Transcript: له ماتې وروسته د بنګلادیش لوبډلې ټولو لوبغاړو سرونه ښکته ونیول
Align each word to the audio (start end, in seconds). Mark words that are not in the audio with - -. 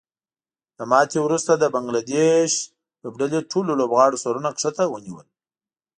له 0.77 0.83
ماتې 0.91 1.19
وروسته 1.21 1.51
د 1.55 1.63
بنګلادیش 1.73 2.53
لوبډلې 3.03 3.39
ټولو 3.51 3.71
لوبغاړو 3.81 4.21
سرونه 4.23 4.49
ښکته 4.57 4.83
ونیول 4.89 5.27